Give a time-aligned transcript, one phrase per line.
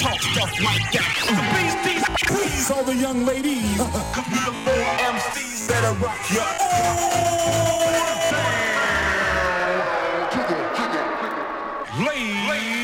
[0.00, 1.12] talk stuff like that.
[1.28, 6.16] The please, please, please, all the young ladies, cause we the four MCs that'll rock
[6.32, 6.40] your.
[6.40, 7.90] Oh,
[12.00, 12.80] ladies.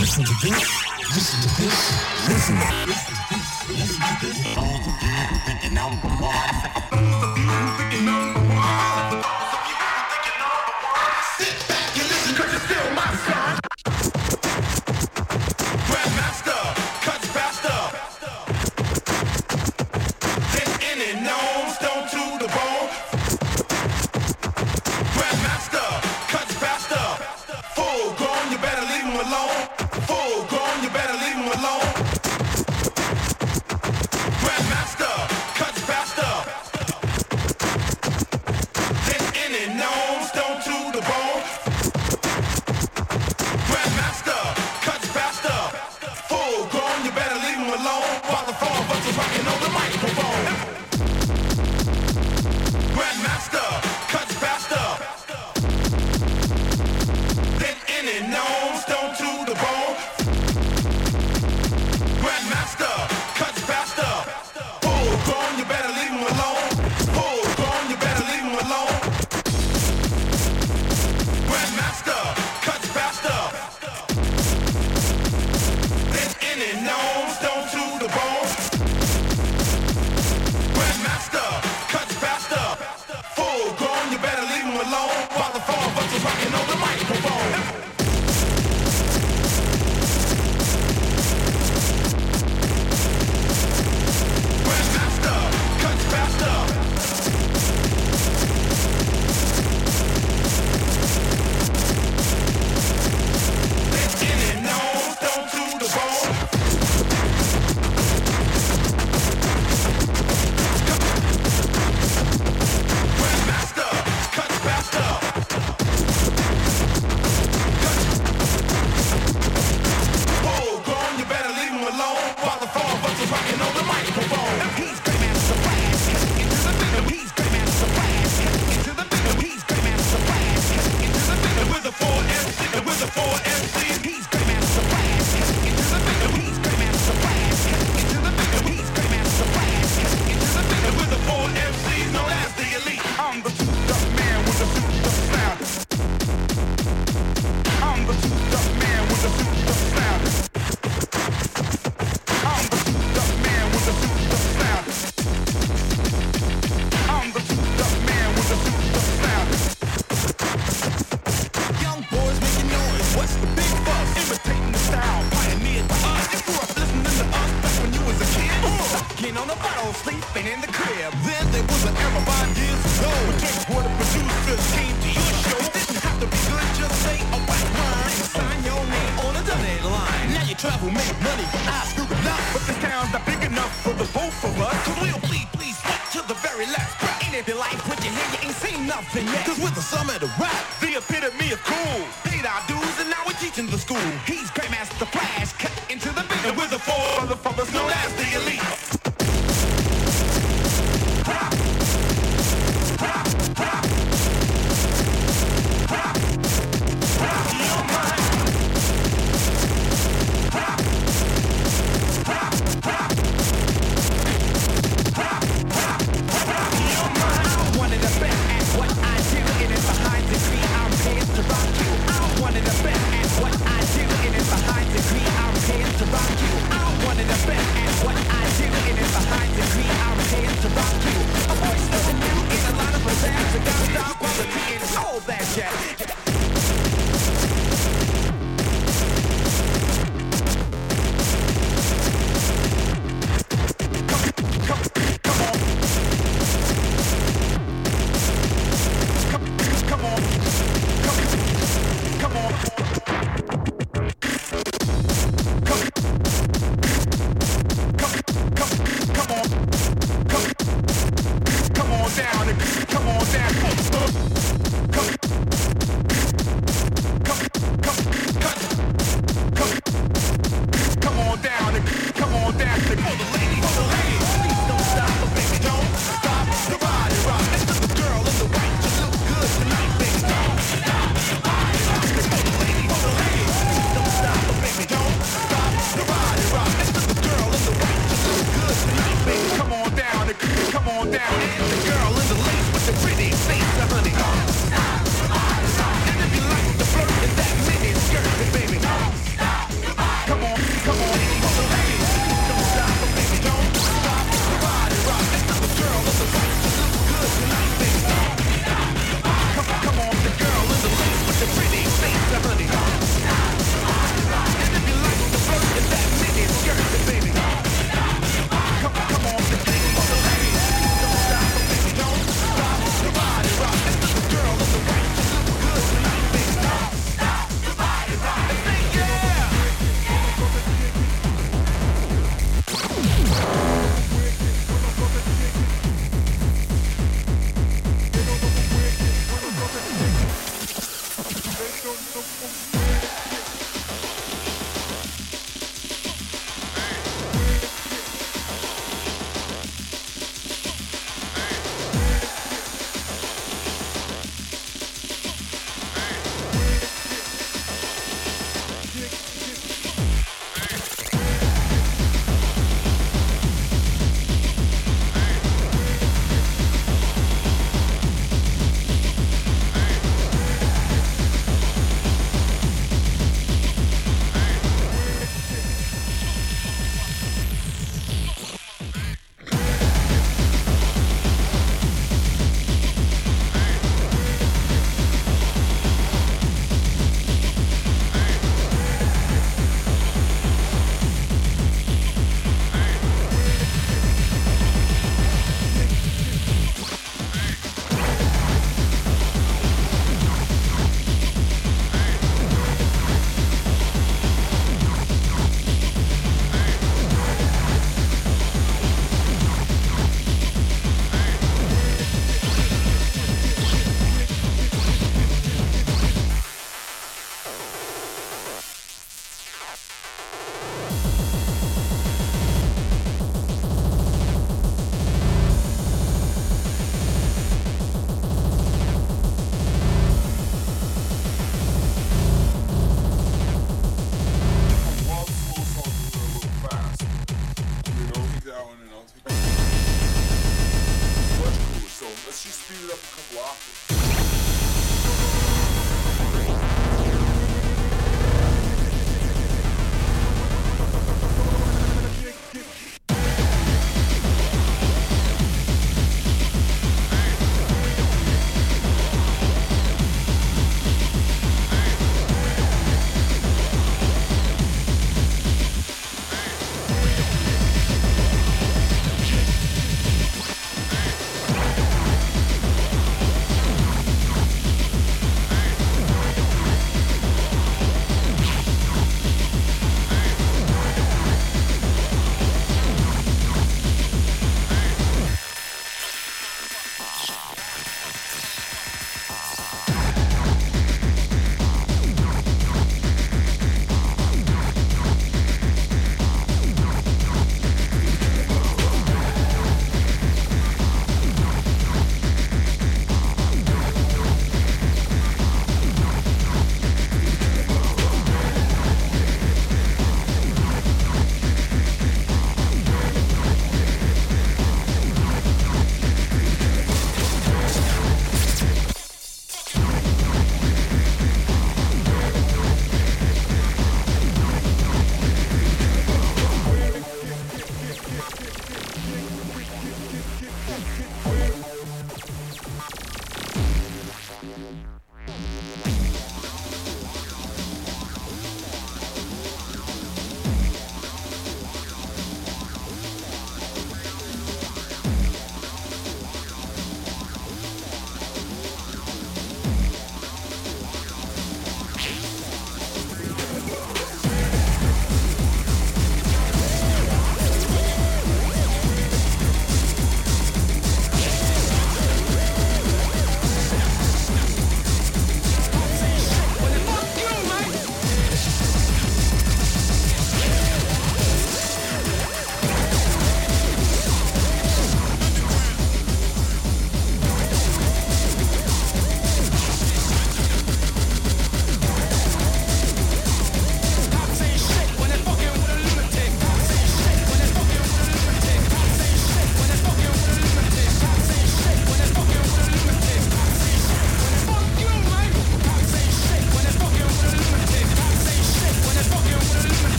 [0.00, 0.58] Listen to this,
[1.14, 1.76] listen to this,
[2.28, 3.02] listen to this,
[3.70, 4.56] listen to this.
[4.56, 6.85] All the people thinking I'm the one.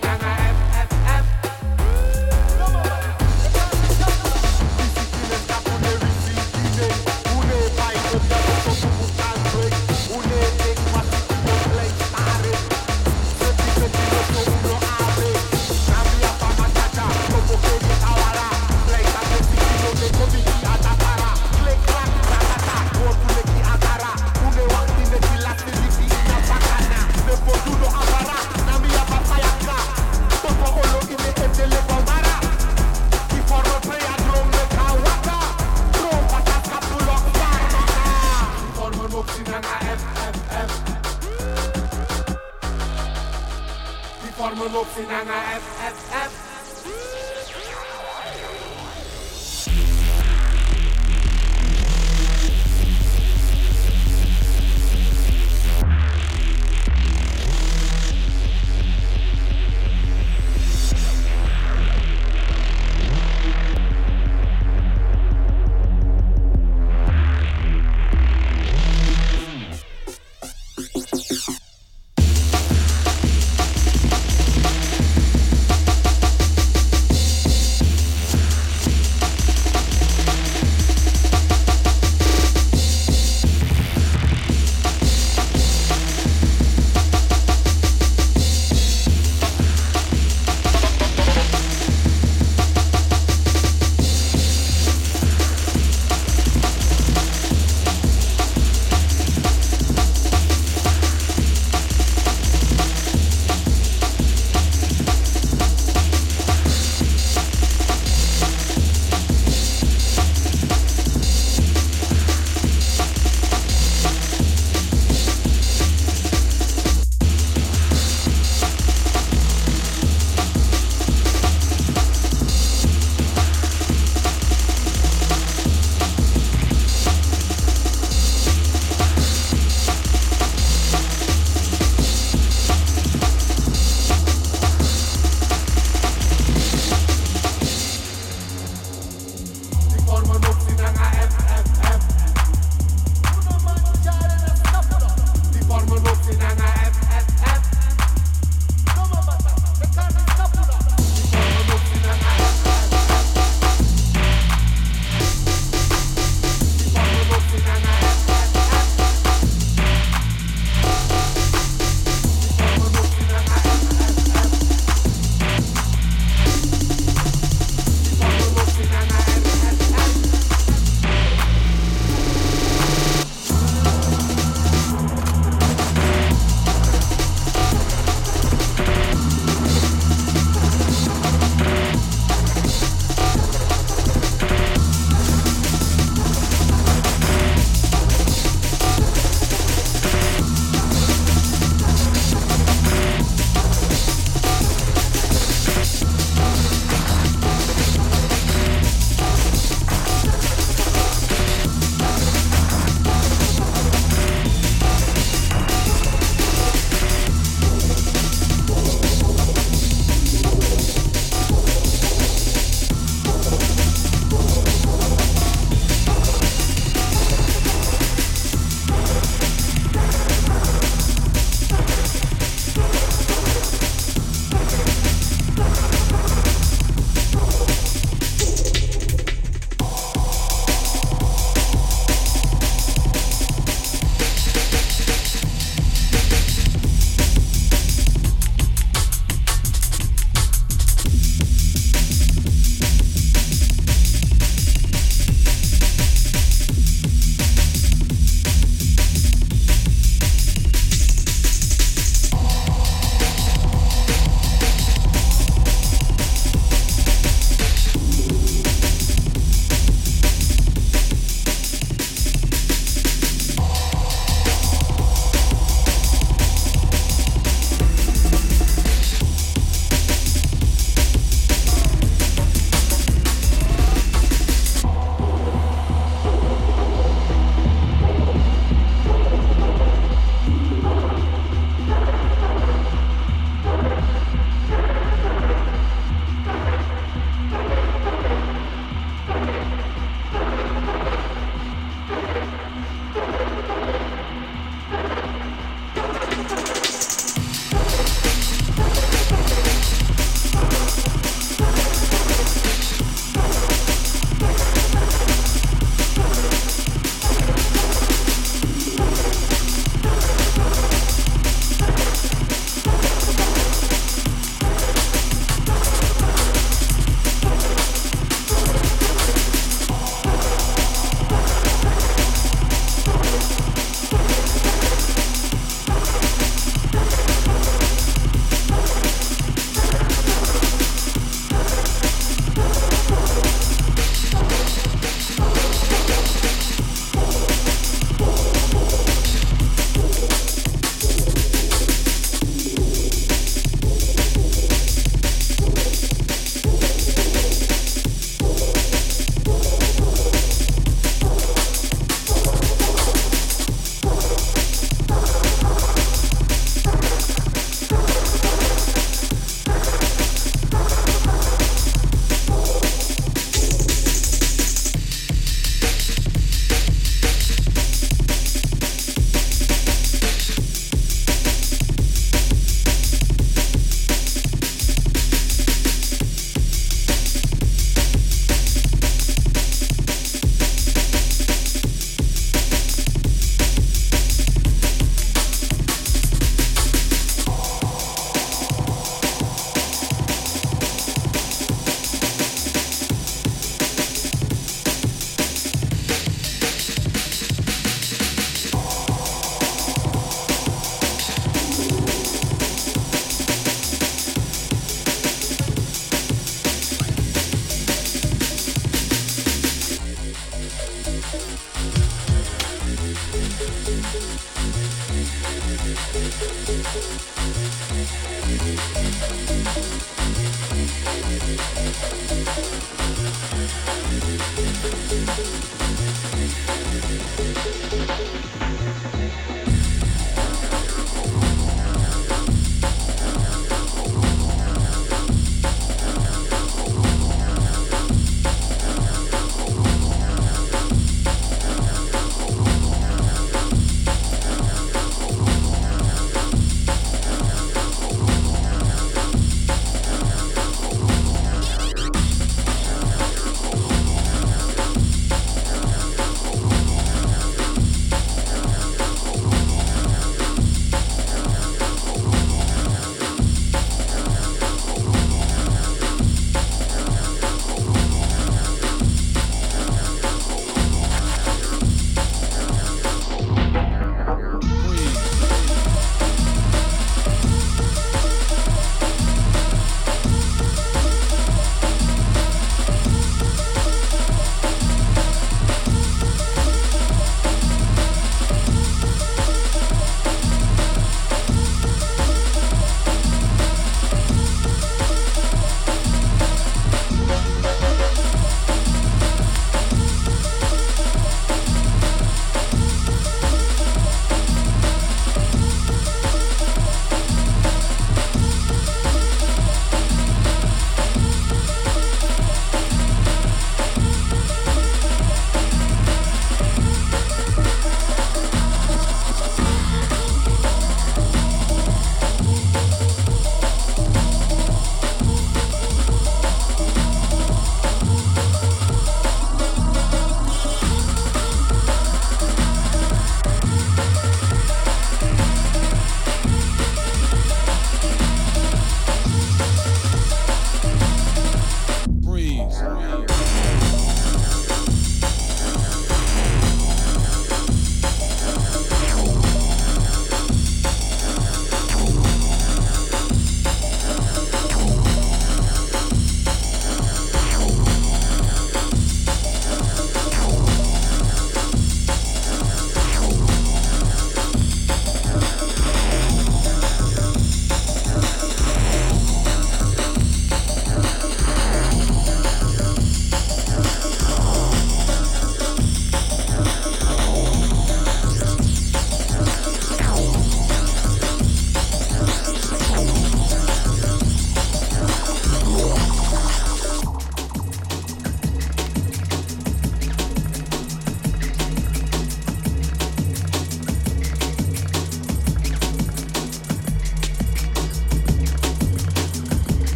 [0.00, 0.41] African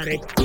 [0.00, 0.39] about it.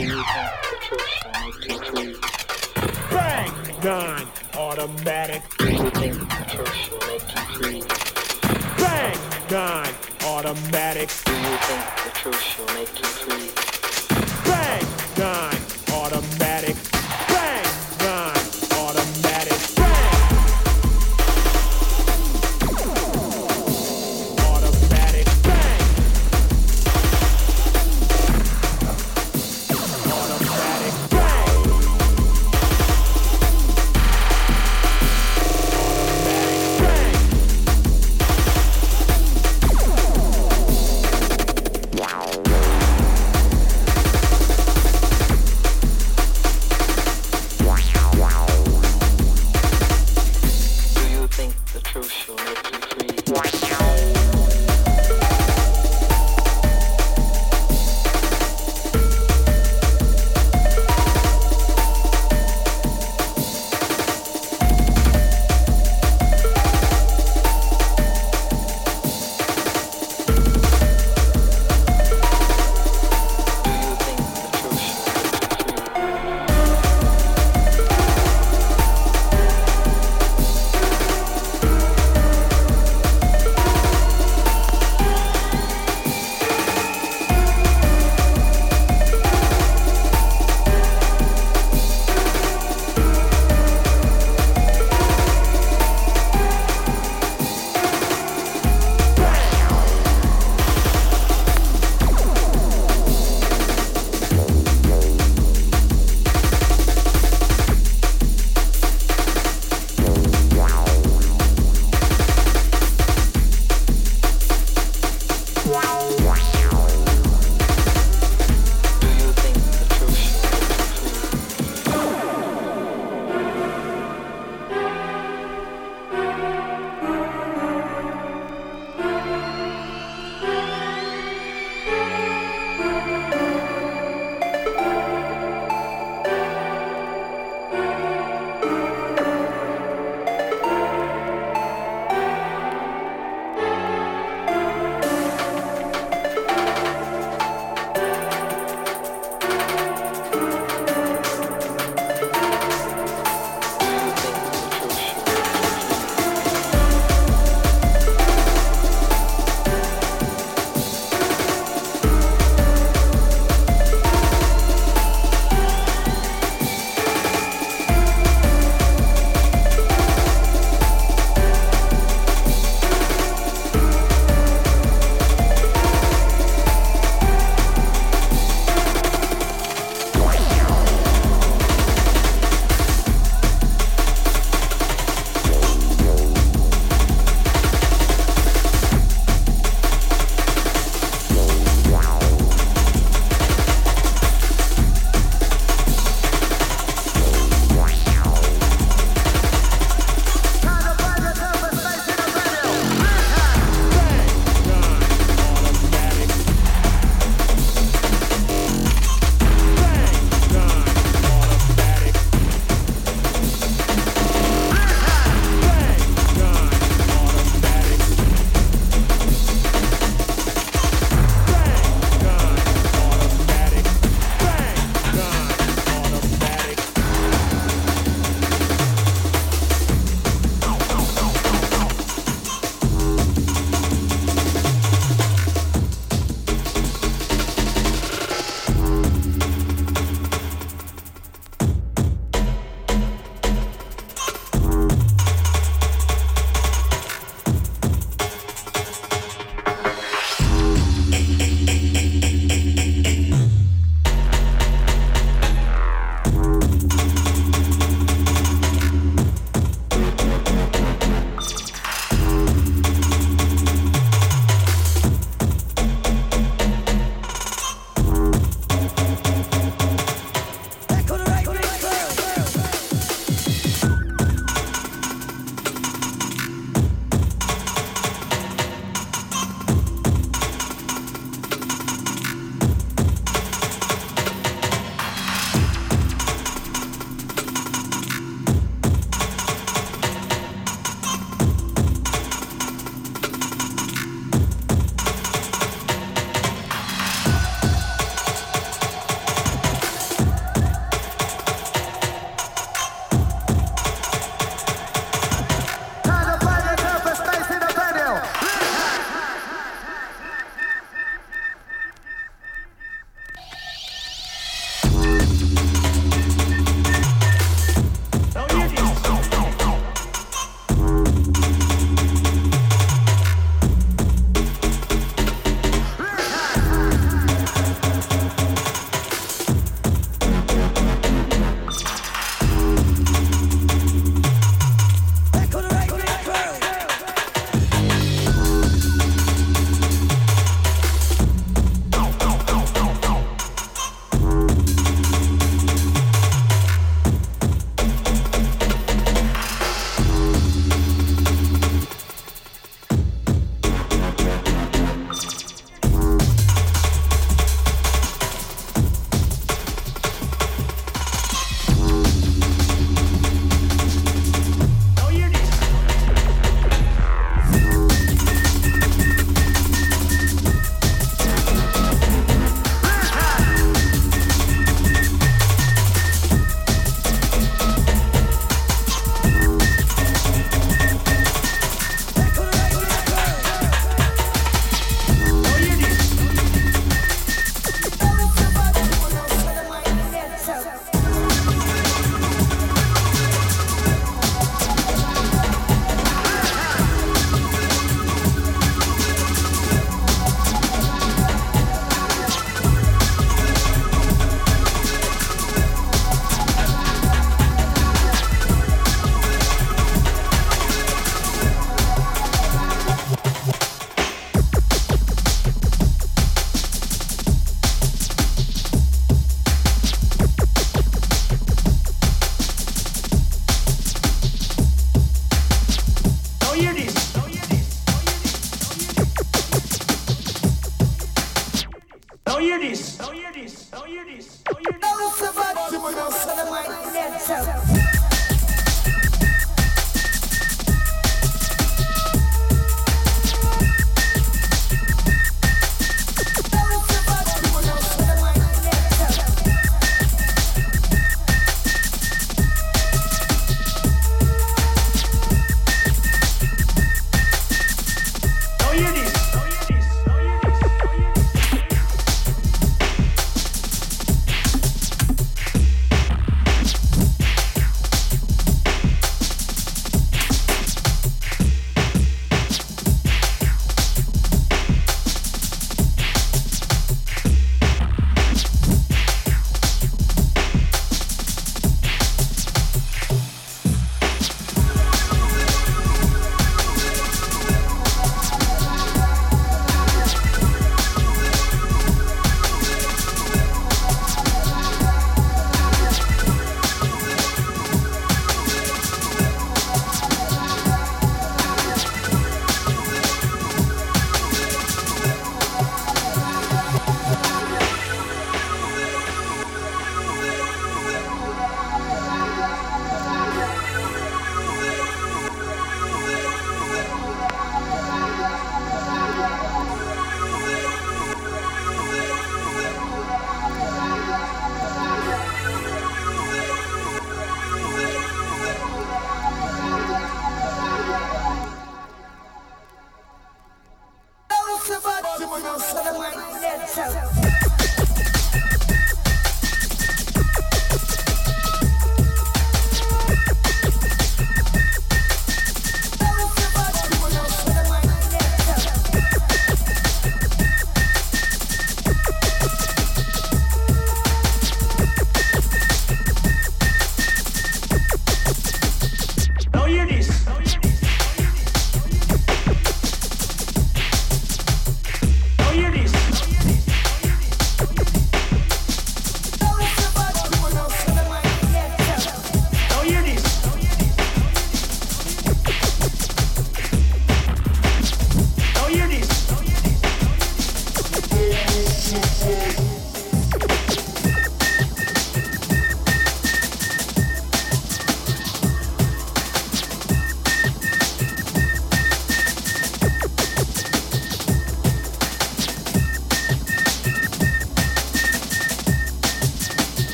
[437.25, 437.64] so.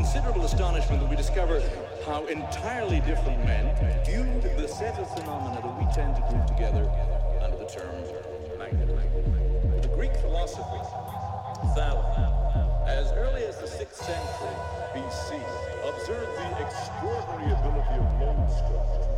[0.00, 1.62] Considerable astonishment that we discover
[2.06, 3.66] how entirely different men
[4.06, 6.90] viewed the set of phenomena that we tend to group together
[7.42, 7.94] under the term
[8.58, 8.88] magnet.
[9.82, 10.80] The Greek philosopher
[11.74, 12.16] Thales,
[12.88, 14.56] as early as the 6th century
[14.96, 15.36] BC,
[15.84, 19.09] observed the extraordinary ability of lodestone return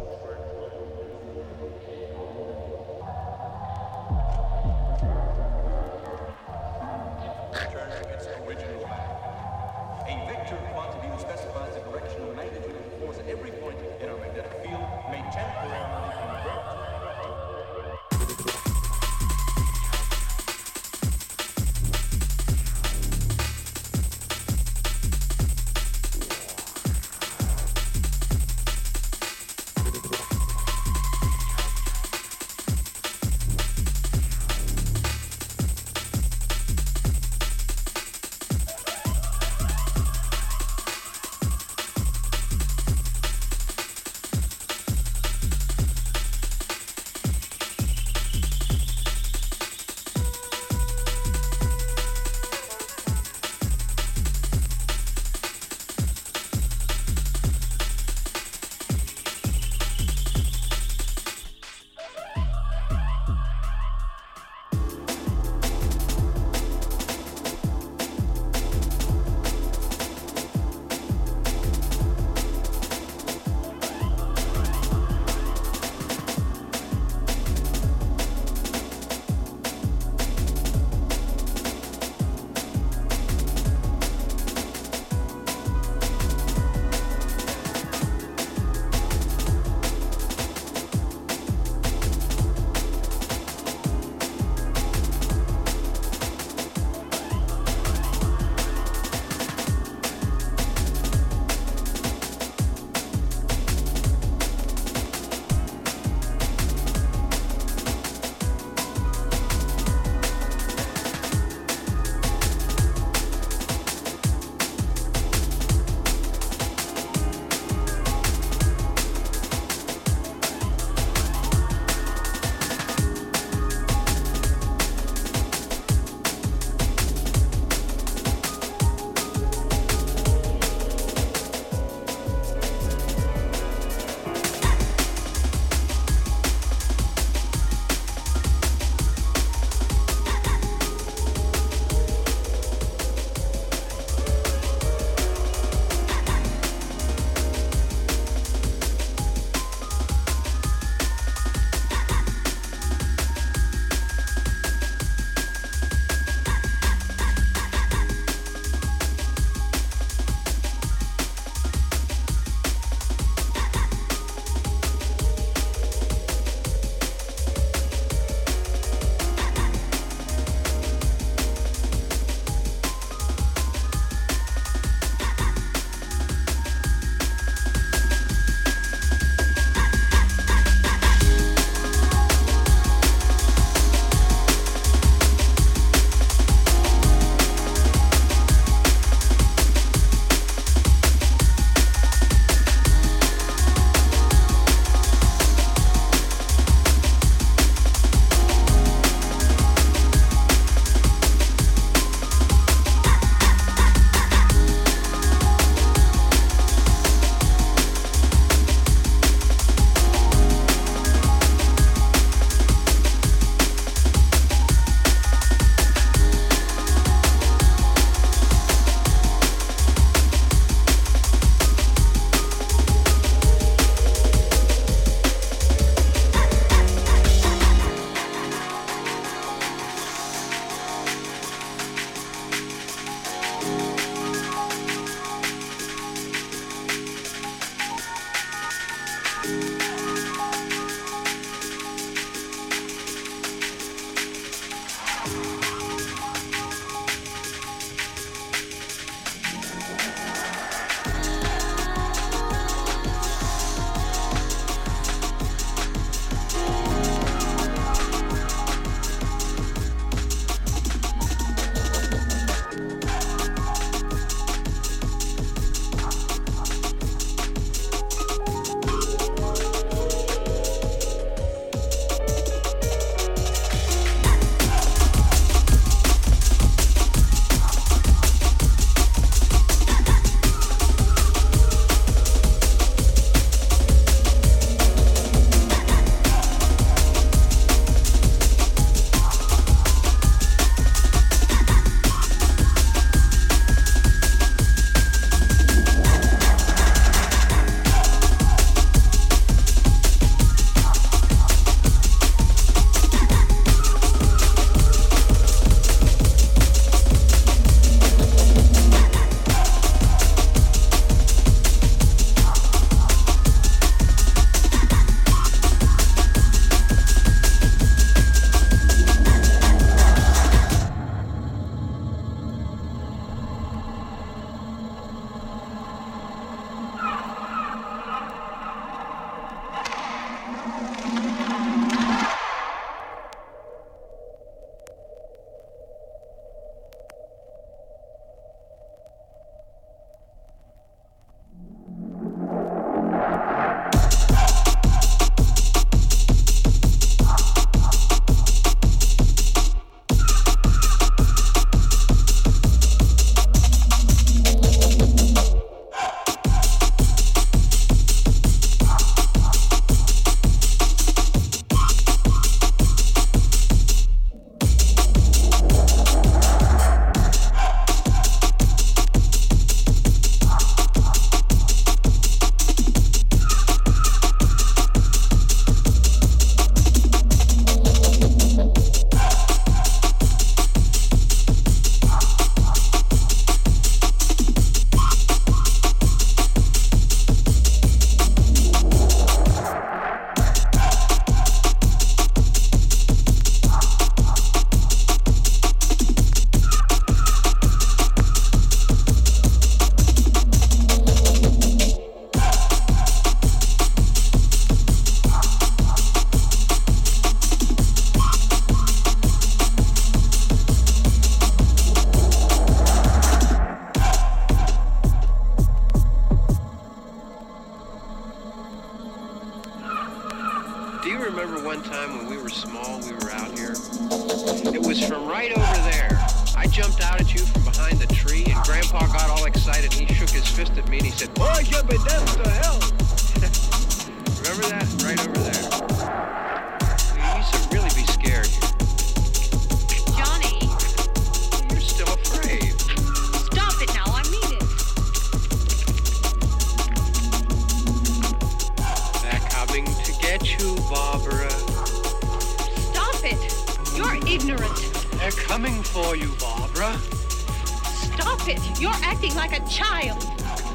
[458.53, 458.81] it.
[458.81, 460.21] You're acting like a child.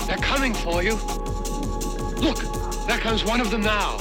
[0.07, 0.95] They're coming for you.
[2.17, 2.39] Look,
[2.87, 3.97] there comes one of them now.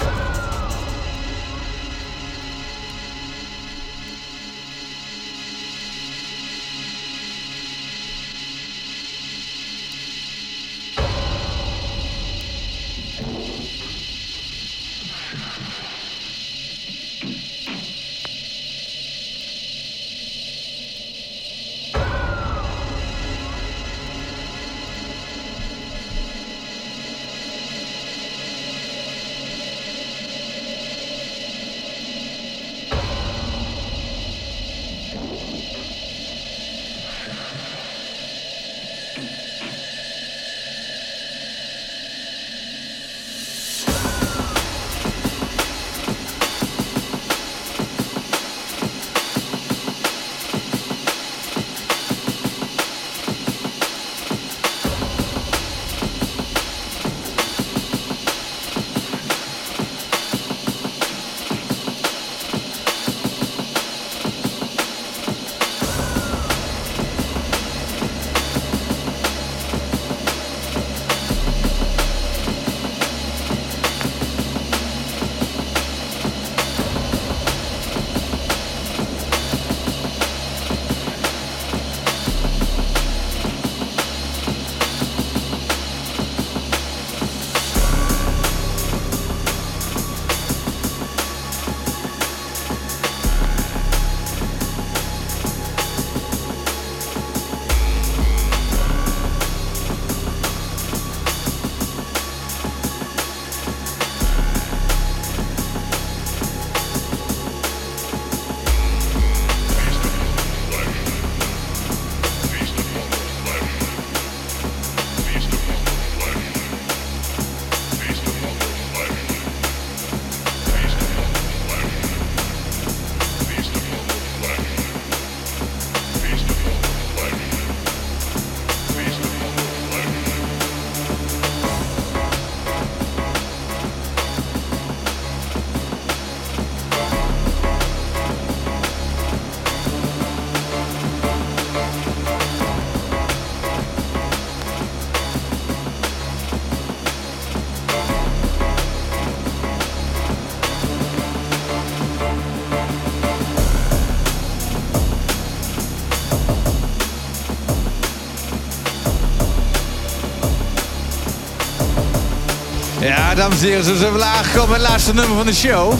[163.36, 165.94] Dames en heren, zo zijn we aangekomen bij het laatste nummer van de show.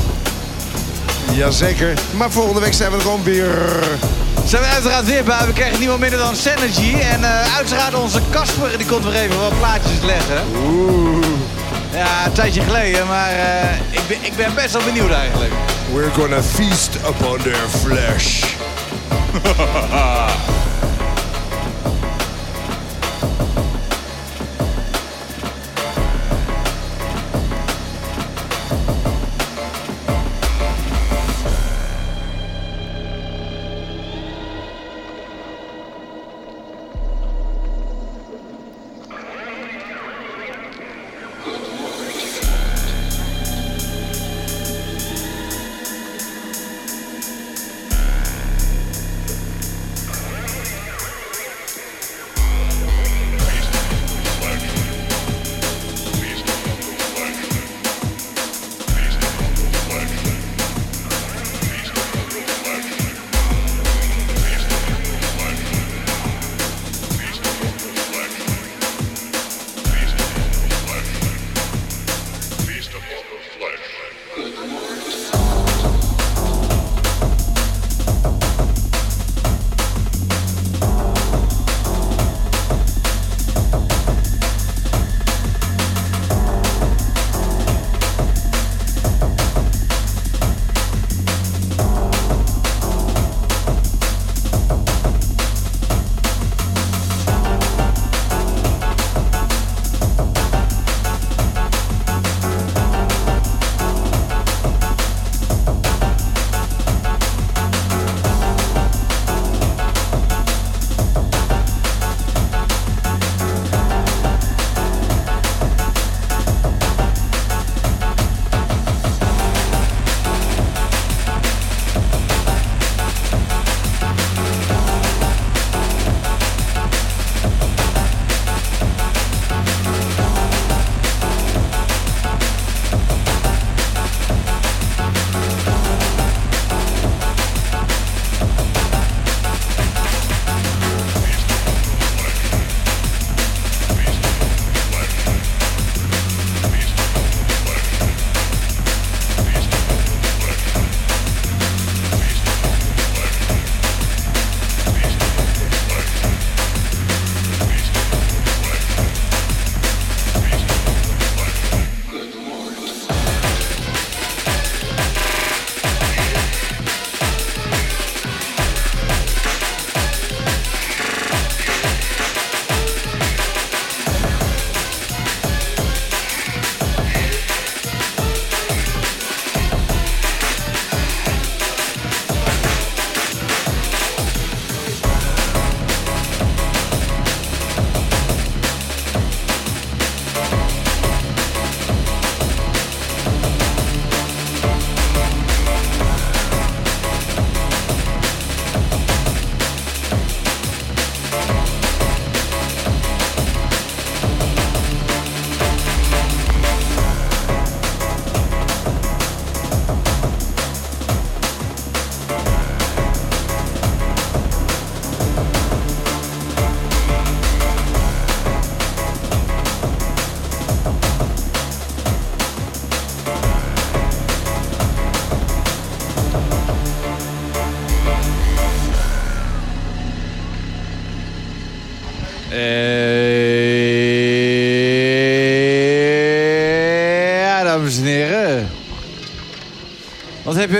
[1.32, 1.94] Jazeker.
[2.16, 3.54] Maar volgende week zijn we er gewoon weer.
[4.46, 5.46] Zijn we uiteraard weer bij.
[5.46, 6.94] We krijgen niemand minder dan Synergy.
[7.00, 10.42] En eh, uiteraard onze Casper, die komt weer even wat plaatjes leggen.
[10.66, 11.26] Oeh.
[11.92, 15.52] Ja, een tijdje geleden, maar eh, ik, ben, ik ben best wel benieuwd eigenlijk.
[15.94, 18.44] We're gonna feast upon their flesh.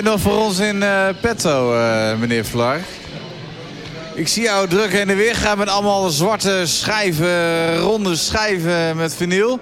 [0.07, 2.81] nog voor ons in eh, petto, eh, meneer Vlar?
[4.15, 9.15] Ik zie jou druk heen en weer gaan met allemaal zwarte schijven, ronde schijven met
[9.15, 9.61] vinyl.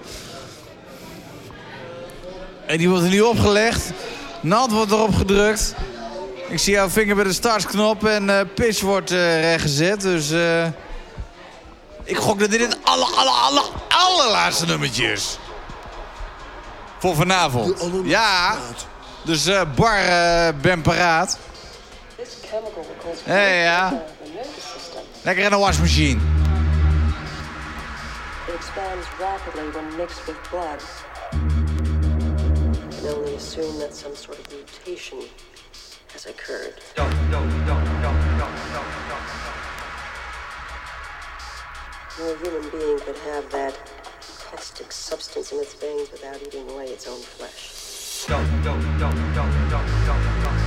[2.67, 3.91] En die wordt er nu opgelegd.
[4.41, 5.75] Nat wordt erop gedrukt.
[6.49, 10.01] Ik zie jouw vinger bij de startknop en eh, pitch wordt rechtgezet.
[10.01, 10.31] Dus
[12.05, 15.39] ik gok dat dit het aller, aller, aller, allerlaatste nummertje is.
[16.99, 17.91] Voor vanavond.
[18.05, 18.59] Ja,
[19.25, 21.39] dus eh, Bar, eh, ben paraat.
[23.25, 24.05] Hé, ja.
[25.23, 26.21] Lekker in de wasmachine.
[28.49, 30.83] It expands rapidly when mixed with blood.
[32.97, 35.19] And only assume that some sort of mutation
[36.13, 36.75] has occurred.
[42.19, 43.75] No human being could have that
[44.51, 47.74] caustic substance in its veins without eating away its own flesh.
[48.27, 50.64] 叫叫叫叫叫叫叫叫叫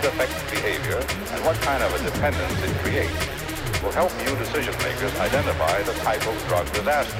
[0.00, 4.72] it affects behavior, and what kind of a dependence it creates will help you decision
[4.78, 7.18] makers identify the type of drug disaster.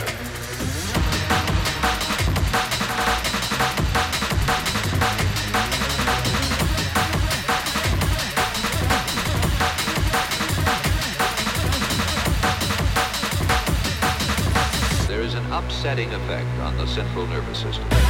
[15.06, 18.09] There is an upsetting effect on the central nervous system.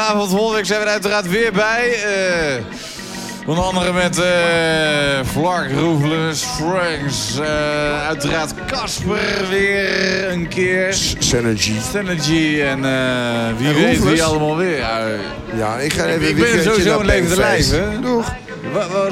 [0.00, 0.30] Vanavond.
[0.30, 1.92] Volgende week zijn we er uiteraard weer bij.
[1.92, 2.64] eh
[3.46, 4.24] onder andere met eh
[5.32, 10.92] Flark, Roefless, Franks, eh, uiteraard Casper weer een keer.
[11.18, 11.72] Synergy.
[11.92, 14.76] Synergy en eh, wie En weet wie allemaal weer.
[14.78, 15.06] Ja,
[15.56, 18.00] Ja, ik ga even ik ben sowieso een levende lijf, hè?
[18.00, 18.32] Doeg.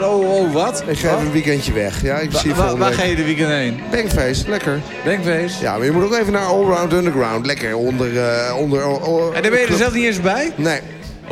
[0.02, 0.77] Oh, oh, wat?
[0.88, 2.02] Ik ga even een weekendje weg.
[2.02, 2.98] Ja, ik zie je volgende waar week.
[2.98, 3.80] ga je de weekend heen?
[3.90, 4.80] Bankfeest, lekker.
[5.04, 5.60] Bankfeest?
[5.60, 7.46] Ja, maar je moet ook even naar Allround Underground.
[7.46, 8.18] Lekker onder...
[8.18, 8.82] eh onder
[9.32, 10.52] En daar ben je er zelf niet eens bij?
[10.56, 10.80] Nee.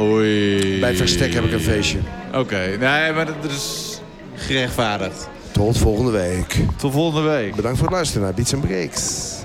[0.00, 0.80] Oei.
[0.80, 1.98] Bij Verstek heb ik een feestje.
[2.34, 4.00] Oké, nee, maar dat dat is
[4.34, 5.28] gerechtvaardigd.
[5.50, 6.56] Tot volgende week.
[6.76, 7.54] Tot volgende week.
[7.54, 9.35] Bedankt voor het luisteren naar Beats Breaks.